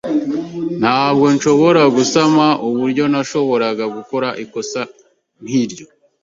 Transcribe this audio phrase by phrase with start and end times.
[0.81, 4.81] Ntabwo nshobora gusama uburyo nashoboraga gukora ikosa
[5.43, 5.85] nkiryo.